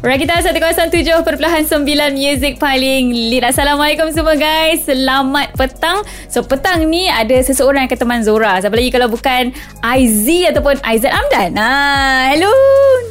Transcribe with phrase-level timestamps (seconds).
[0.00, 1.28] Rakita 107.9
[2.16, 4.88] Music paling lead Assalamualaikum semua guys.
[4.88, 6.00] Selamat petang.
[6.24, 8.56] So petang ni ada seseorang yang teman Zora.
[8.64, 9.52] Siapa lagi kalau bukan
[9.84, 11.52] IZ ataupun Aizat Amdan?
[11.60, 12.48] Ah, Hello.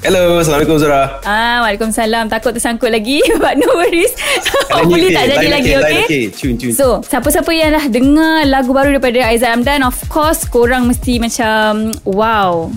[0.00, 1.20] Hello Assalamualaikum Zora.
[1.28, 2.32] Ah, Waalaikumsalam.
[2.32, 4.16] Takut tersangkut lagi But no worries.
[4.88, 6.00] Boleh tak jadi lagi okay?
[6.08, 6.24] okay.
[6.32, 6.72] Cun, cun.
[6.72, 11.92] So siapa-siapa yang dah dengar lagu baru daripada Aizat Amdan Of course korang mesti macam
[12.08, 12.72] Wow.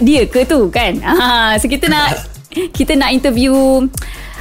[0.00, 0.96] Dia ke tu kan?
[1.04, 3.86] Ah, So kita nak kita nak interview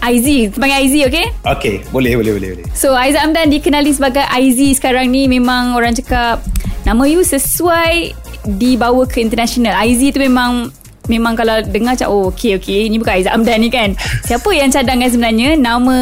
[0.00, 1.26] IZ Panggil IZ okay?
[1.44, 2.66] Okay boleh boleh boleh, boleh.
[2.72, 5.28] So Aizat Amdan dikenali sebagai IZ sekarang ni.
[5.28, 6.40] Memang orang cakap
[6.88, 8.16] Nama you sesuai
[8.56, 9.76] Dibawa ke international.
[9.84, 10.72] IZ tu memang
[11.12, 13.92] Memang kalau dengar macam Oh okay okay Ini bukan Aizat Amdan ni kan.
[14.26, 15.96] Siapa yang cadangkan sebenarnya Nama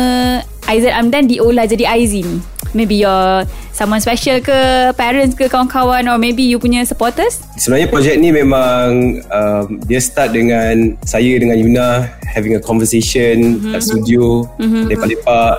[0.71, 2.39] Aizat Amdan diolah jadi IZ ni
[2.77, 7.41] Maybe your someone special ke parents ke kawan-kawan or maybe you punya supporters?
[7.57, 11.89] Sebenarnya projek ni memang um, dia start dengan saya dengan Yuna
[12.29, 13.73] having a conversation mm-hmm.
[13.73, 14.85] kat studio mm-hmm.
[14.93, 15.55] lepak-lepak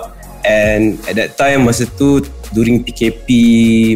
[0.45, 3.27] and at that time masa tu during PKP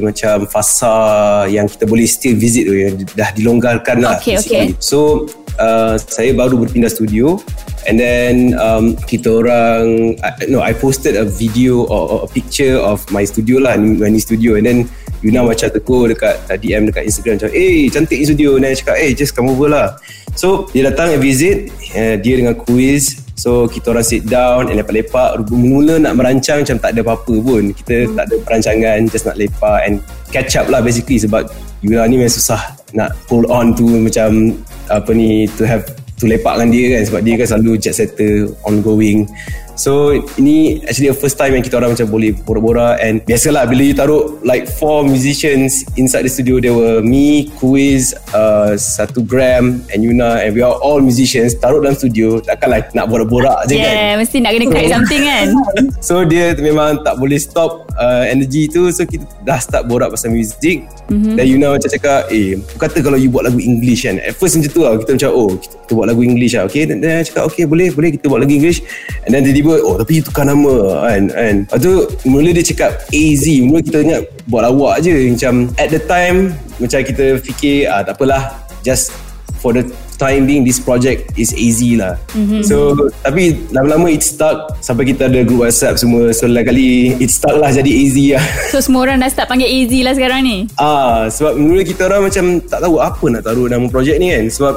[0.02, 2.74] macam fasa yang kita boleh still visit tu
[3.18, 4.18] dah dilonggarkan lah.
[4.22, 4.66] Okay, okay.
[4.78, 5.26] So
[5.60, 7.42] uh, saya baru berpindah studio
[7.84, 12.80] And then um, kita orang, uh, no, I posted a video or, or a picture
[12.80, 14.56] of my studio lah, my new studio.
[14.56, 14.80] And then
[15.24, 18.56] Yuna macam tegur dekat DM dekat Instagram macam, eh cantik ni studio.
[18.60, 20.00] Dan cakap, eh just come over lah.
[20.36, 23.20] So dia datang and visit, uh, dia dengan quiz.
[23.36, 25.44] So kita orang sit down and lepak-lepak.
[25.52, 27.76] Mula nak merancang macam tak ada apa-apa pun.
[27.76, 28.16] Kita hmm.
[28.16, 30.00] tak ada perancangan, just nak lepak and
[30.32, 31.52] catch up lah basically sebab
[31.84, 34.56] Yuna ni memang susah nak pull on tu macam
[34.90, 35.84] apa ni to have
[36.20, 37.02] to lepak dengan dia kan.
[37.08, 39.28] Sebab dia kan selalu jet setter ongoing
[39.78, 43.82] so ini actually the first time yang kita orang macam boleh borak-borak and biasalah bila
[43.86, 49.84] you taruh like four musicians inside the studio there were me Quiz uh, satu Gram
[49.94, 53.78] and Yuna and we are all musicians taruh dalam studio takkan like nak borak-borak je
[53.78, 53.96] yeah, kan?
[53.96, 55.48] Yeah mesti nak kena create something kan?
[56.08, 58.88] So dia memang tak boleh stop uh, energy tu.
[58.92, 60.88] So kita dah start borak pasal music.
[61.12, 61.36] Mm-hmm.
[61.36, 64.24] dan Yuna macam cakap eh kata kalau you buat lagu English kan?
[64.24, 66.64] At first macam tu lah kita macam oh kita, kita buat lagu English lah.
[66.72, 68.80] Okay dan dia cakap okay boleh boleh kita buat lagu English.
[69.28, 70.76] And then tiba-tiba oh tapi tukar nama
[71.08, 71.94] kan kan lepas tu
[72.28, 76.52] mula dia cakap AZ mula kita ingat buat lawak je macam at the time
[76.84, 78.52] macam kita fikir ah, tak apalah
[78.84, 79.16] just
[79.64, 79.88] for the
[80.20, 82.20] time being this project is easy lah.
[82.36, 82.68] Mm-hmm.
[82.68, 86.36] So tapi lama-lama it stuck sampai kita ada group WhatsApp semua.
[86.36, 88.44] So lain kali it stuck lah jadi easy lah.
[88.76, 90.68] So semua orang dah start panggil easy lah sekarang ni.
[90.76, 94.46] Ah sebab mula kita orang macam tak tahu apa nak taruh nama project ni kan.
[94.52, 94.74] Sebab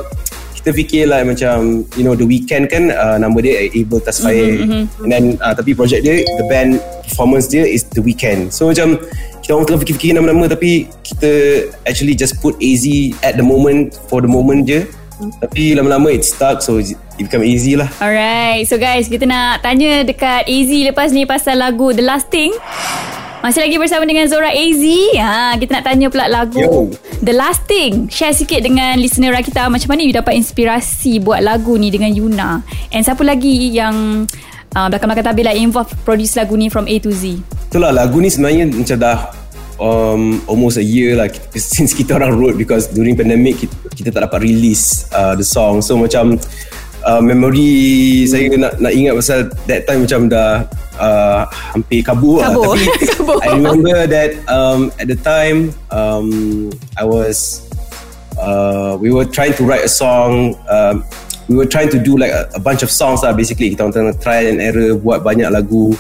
[0.67, 4.67] kita fikir lah macam you know the weekend kan uh, nama dia Able Tasfaye mm-hmm,
[4.67, 5.05] mm-hmm.
[5.07, 8.51] and then uh, tapi project dia the band performance dia is the weekend.
[8.51, 8.99] So macam
[9.47, 11.31] kita orang tengah fikir-fikir nama-nama tapi kita
[11.87, 12.83] actually just put AZ
[13.23, 14.83] at the moment for the moment je.
[15.39, 17.87] Tapi lama-lama it stuck so it become easy lah.
[18.03, 22.51] Alright So guys kita nak tanya dekat AZ lepas ni pasal lagu The Last Thing
[23.47, 24.85] masih lagi bersama dengan Zora AZ
[25.23, 26.91] ha, Kita nak tanya pula lagu Yo.
[27.23, 28.11] The Last Thing.
[28.11, 32.67] Share sikit dengan listener kita Macam mana you dapat inspirasi Buat lagu ni dengan Yuna?
[32.91, 34.27] And siapa lagi yang
[34.75, 37.39] uh, Belakang-belakang tabir lah Involve produce lagu ni From A to Z?
[37.71, 39.19] Itulah lagu ni sebenarnya Macam dah
[39.79, 44.27] um, Almost a year lah Since kita orang wrote Because during pandemic Kita, kita tak
[44.27, 45.87] dapat release uh, The song.
[45.87, 46.43] So macam
[47.07, 49.39] uh, Memory Saya nak, nak ingat pasal
[49.71, 50.67] That time macam dah
[50.99, 52.75] uh, hampir kabur, kabur.
[52.75, 57.69] lah tapi I remember that um, at the time um, I was
[58.41, 61.05] uh, we were trying to write a song um,
[61.49, 63.71] we were trying to do like a, a bunch of songs lah basically.
[63.71, 65.95] Kita tengah try and error buat banyak lagu.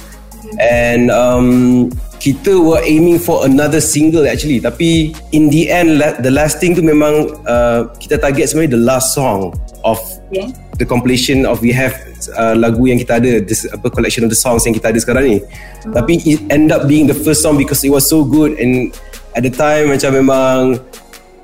[0.59, 4.59] And um, kita were aiming for another single actually.
[4.59, 9.15] Tapi in the end the last thing tu memang uh, kita target sebenarnya the last
[9.15, 9.55] song
[9.87, 10.01] of
[10.35, 10.51] yeah.
[10.79, 11.93] The compilation of we have
[12.37, 15.25] uh, lagu yang kita ada this apa collection of the songs yang kita ada sekarang
[15.25, 15.93] ni mm.
[15.93, 18.93] tapi it end up being the first song because it was so good and
[19.37, 20.81] at the time macam memang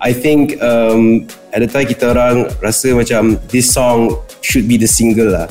[0.03, 4.91] I think um, at the time kita orang rasa macam this song should be the
[4.91, 5.47] single lah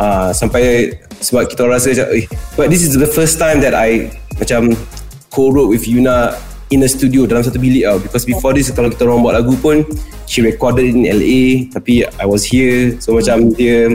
[0.00, 2.24] uh, sampai sebab kita orang rasa macam eh,
[2.56, 4.08] but this is the first time that I
[4.40, 4.72] macam
[5.28, 6.34] co-wrote with Yuna
[6.74, 7.98] in a studio dalam satu bilik tau.
[8.02, 9.86] Because before this kalau kita orang buat lagu pun
[10.26, 12.98] she recorded in LA tapi I was here.
[12.98, 13.94] So macam dia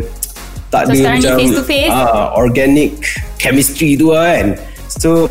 [0.71, 1.91] tak so, ada macam face to face.
[1.91, 2.95] Ah, organic
[3.35, 4.47] chemistry tu lah kan.
[4.87, 5.27] So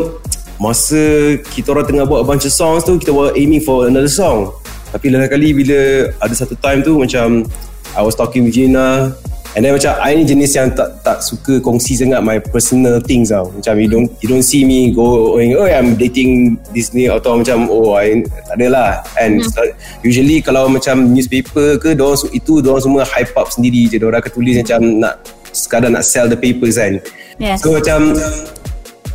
[0.61, 4.11] masa kita orang tengah buat a bunch of songs tu kita were aiming for another
[4.11, 4.53] song.
[4.93, 7.49] Tapi lain kali bila ada satu time tu macam
[7.97, 9.17] I was talking with Gina
[9.57, 13.33] And then macam I ni jenis yang tak tak suka kongsi sangat my personal things
[13.33, 13.49] tau.
[13.49, 17.41] Macam you don't you don't see me go going oh I'm dating this ni atau
[17.41, 19.03] macam oh I tak adalah.
[19.17, 19.73] And hmm.
[20.05, 23.97] usually kalau macam newspaper ke dorang itu dorang semua hype up sendiri je.
[23.97, 27.01] Dorang akan tulis macam nak sekadar nak sell the papers kan.
[27.41, 27.65] Yes.
[27.65, 28.15] So macam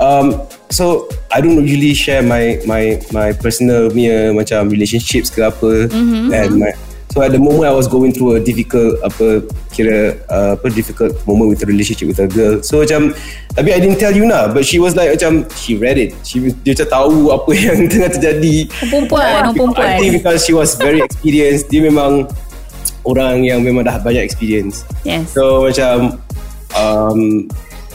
[0.01, 0.41] um,
[0.73, 6.33] so I don't usually share my my my personal punya macam relationships ke apa mm-hmm.
[6.33, 6.73] and my
[7.13, 11.13] so at the moment I was going through a difficult apa kira uh, apa difficult
[11.29, 12.65] moment with a relationship with a girl.
[12.65, 13.13] So macam
[13.53, 16.17] tapi I didn't tell you lah but she was like macam she read it.
[16.25, 18.65] She dia macam tahu apa yang tengah terjadi.
[18.81, 19.85] Perempuan perempuan.
[19.85, 21.69] I think because she was very experienced.
[21.69, 22.25] Dia memang
[23.05, 24.81] orang yang memang dah banyak experience.
[25.05, 25.29] Yes.
[25.37, 26.17] So macam
[26.73, 27.45] um,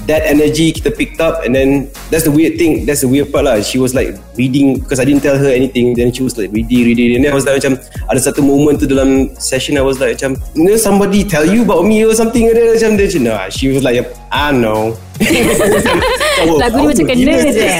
[0.09, 3.45] that energy kita picked up and then that's the weird thing that's the weird part
[3.45, 3.61] lah.
[3.61, 6.89] She was like reading because I didn't tell her anything then she was like reading
[6.89, 7.77] reading and then I was like macam
[8.09, 11.69] ada satu moment tu dalam session I was like macam you know somebody tell you
[11.69, 14.01] about me or something and then macam dia macam nah she was like
[14.33, 14.97] I know.
[16.63, 17.73] Lagu ni macam kena je.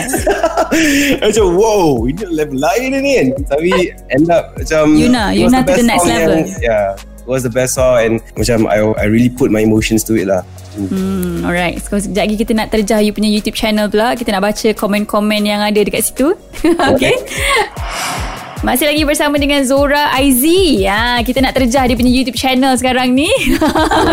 [1.25, 3.13] macam wow ini level lain ni.
[3.17, 3.71] Kan tapi
[4.13, 6.93] end up macam Yuna Yuna to the next level yang, yeah
[7.29, 10.43] was the best song and macam I I really put my emotions to it lah.
[10.79, 11.77] Hmm, alright.
[11.83, 14.15] So, sekejap lagi kita nak terjah you punya YouTube channel pula.
[14.15, 16.33] Kita nak baca komen-komen yang ada dekat situ.
[16.93, 17.13] okay.
[18.59, 20.83] Masih lagi bersama dengan Zora Aizi.
[20.83, 23.31] Ha, kita nak terjah dia punya YouTube channel sekarang ni.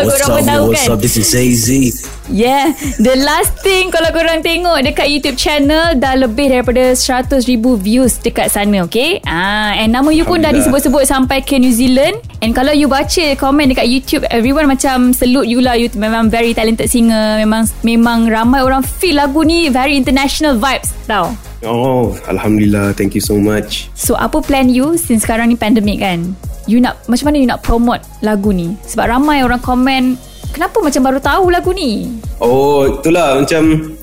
[0.06, 0.94] what's korang up, tahu what's kan?
[0.94, 1.00] up?
[1.02, 1.90] This is Aizi.
[2.30, 2.78] Yeah.
[3.02, 7.42] The last thing kalau korang tengok dekat YouTube channel dah lebih daripada 100,000
[7.82, 8.86] views dekat sana.
[8.86, 9.18] Okay.
[9.26, 12.22] Ha, and nama you pun dah disebut-sebut sampai ke New Zealand.
[12.46, 15.74] And kalau you baca komen dekat YouTube, everyone macam salute you lah.
[15.74, 17.42] You memang very talented singer.
[17.42, 21.34] Memang memang ramai orang feel lagu ni very international vibes tau.
[21.66, 22.94] Oh, Alhamdulillah.
[22.94, 23.90] Thank you so much.
[23.98, 26.38] So, apa plan you since sekarang ni pandemik kan?
[26.70, 28.78] You nak, macam mana you nak promote lagu ni?
[28.86, 30.18] Sebab ramai orang komen,
[30.54, 32.22] kenapa macam baru tahu lagu ni?
[32.38, 33.98] Oh, itulah macam,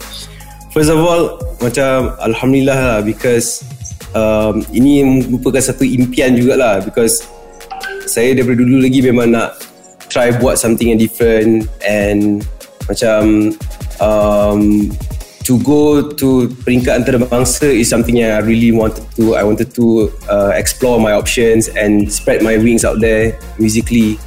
[0.75, 3.63] first of all, macam Alhamdulillah lah because
[4.19, 7.23] um, ini merupakan satu impian jugalah because
[8.11, 9.63] saya daripada dulu lagi memang nak
[10.11, 12.43] try buat something yang different and
[12.91, 13.55] macam
[14.03, 14.91] um,
[15.43, 20.11] to go to peringkat antarabangsa is something yang I really wanted to I wanted to
[20.31, 24.23] uh, explore my options and spread my wings out there musically.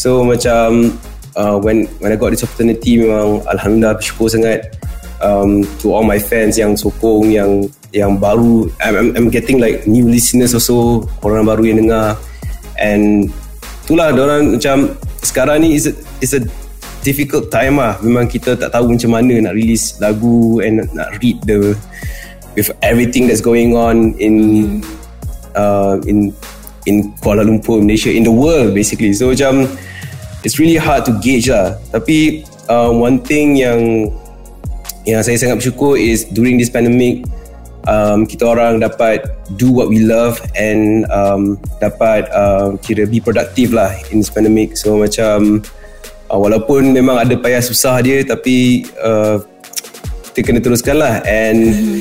[0.00, 0.96] So macam
[1.36, 4.72] uh, when when I got this opportunity memang alhamdulillah bersyukur sangat
[5.20, 8.72] um, to all my fans yang sokong yang yang baru.
[8.82, 12.18] I'm, I'm, getting like new listeners also orang baru yang dengar.
[12.74, 13.30] And
[13.86, 16.42] itulah orang macam sekarang ni is a, is a
[17.04, 18.00] difficult time lah.
[18.00, 21.76] Memang kita tak tahu macam mana nak release lagu and nak read the
[22.56, 24.80] with everything that's going on in
[25.54, 26.32] uh, in
[26.88, 29.12] in Kuala Lumpur Malaysia in the world basically.
[29.12, 29.68] So macam
[30.40, 31.76] it's really hard to gauge lah.
[31.92, 34.08] Tapi uh, one thing yang
[35.04, 37.28] yang saya sangat bersyukur is during this pandemic
[37.88, 39.24] um, kita orang dapat
[39.56, 44.76] do what we love and um, dapat uh, kira be productive lah in this pandemic.
[44.76, 45.60] So macam
[46.34, 49.38] uh, walaupun memang ada payah susah dia tapi uh,
[50.34, 52.00] kita kena teruskan lah and mm-hmm.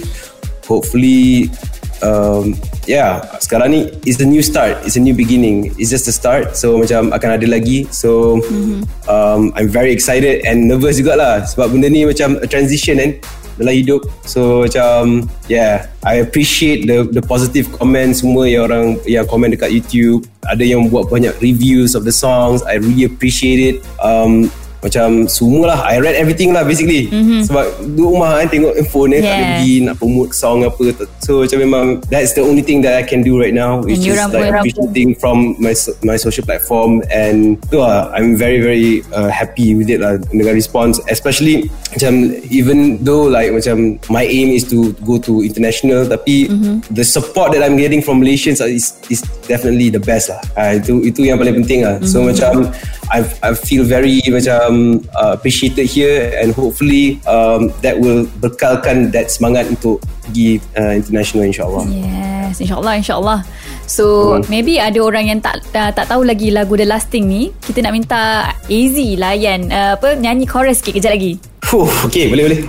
[0.66, 1.54] hopefully
[2.02, 2.58] um,
[2.90, 4.82] yeah sekarang ni is a new start.
[4.82, 5.70] It's a new beginning.
[5.78, 6.58] It's just a start.
[6.58, 7.86] So macam akan ada lagi.
[7.94, 8.90] So mm-hmm.
[9.06, 11.46] um, I'm very excited and nervous jugalah.
[11.46, 13.22] Sebab benda ni macam a transition kan
[13.60, 14.02] dalam hidup.
[14.26, 19.72] So macam yeah I appreciate the the positive comments semua yang orang yang komen dekat
[19.72, 20.26] YouTube.
[20.44, 22.66] Ada yang buat banyak reviews of the songs.
[22.68, 23.76] I really appreciate it.
[24.04, 24.52] Um,
[24.84, 27.48] macam semua lah I read everything lah basically mm-hmm.
[27.48, 27.64] sebab
[27.96, 29.32] duduk rumah kan tengok phone ni yeah.
[29.32, 30.84] tak pergi nak promote song apa
[31.24, 34.20] so macam memang that's the only thing that I can do right now which is
[34.36, 35.72] like appreciating from my
[36.04, 40.52] my social platform and tu lah I'm very very uh, happy with it lah dengan
[40.52, 46.52] response especially macam even though like macam my aim is to go to international tapi
[46.52, 46.84] mm-hmm.
[46.92, 51.00] the support that I'm getting from Malaysians is is definitely the best lah uh, itu
[51.08, 52.12] itu yang paling penting lah mm-hmm.
[52.12, 52.68] so macam
[53.14, 54.78] I I feel very macam um,
[55.14, 61.46] uh, appreciated here and hopefully um, that will bekalkan that semangat untuk pergi uh, international
[61.46, 61.86] insyaAllah.
[61.94, 63.40] Yes insyaAllah insyaAllah.
[63.86, 64.50] So hmm.
[64.50, 67.94] maybe ada orang yang tak uh, tak tahu lagi lagu The Lasting ni kita nak
[67.94, 68.22] minta
[68.66, 71.38] AZ layan uh, apa nyanyi chorus sikit kejap lagi.
[71.64, 72.62] Fuh, okay boleh boleh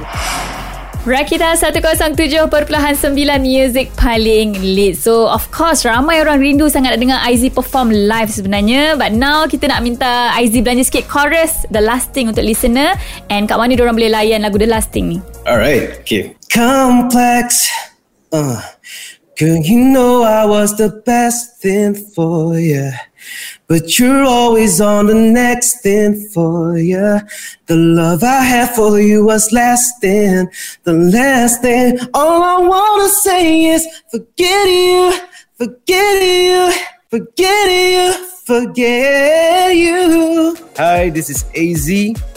[1.04, 2.48] Rakita 107.9
[3.44, 4.96] Music paling lit.
[4.96, 8.96] So of course Ramai orang rindu sangat Nak dengar IZ perform live sebenarnya.
[8.96, 12.96] But now Kita nak minta IZ belanja sikit Chorus The Lasting untuk listener.
[13.28, 15.18] And kat mana orang boleh layan Lagu The Lasting ni.
[15.44, 16.40] Alright Okay.
[16.48, 17.68] Complex.
[18.32, 18.64] Uh,
[19.36, 22.96] Girl you know I was the best thing for you
[23.66, 27.20] But you're always on the next thing for you.
[27.66, 30.48] The love I had for you was lasting,
[30.84, 31.98] the last thing.
[32.14, 35.12] All I wanna say is forget you,
[35.58, 36.72] forget you,
[37.10, 40.63] forget you forget you.
[40.76, 41.88] Hi, this is AZ,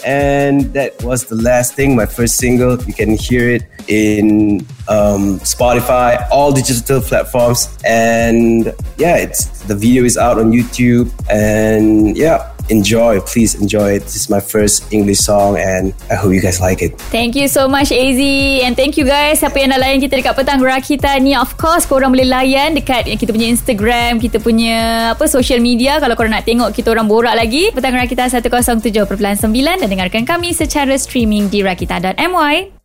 [0.06, 2.80] and that was the last thing, my first single.
[2.84, 8.66] You can hear it in um, Spotify, all digital platforms, and
[8.96, 13.20] yeah, it's the video is out on YouTube, and yeah enjoy.
[13.24, 14.06] Please enjoy it.
[14.06, 16.96] This is my first English song and I hope you guys like it.
[17.10, 18.20] Thank you so much AZ
[18.64, 21.56] and thank you guys siapa yang dah layan kita dekat petang gerak kita ni of
[21.60, 24.76] course korang boleh layan dekat kita punya Instagram, kita punya
[25.16, 29.08] apa social media kalau korang nak tengok kita orang borak lagi petang gerak kita 107.9
[29.50, 32.77] dan dengarkan kami secara streaming di rakita.my.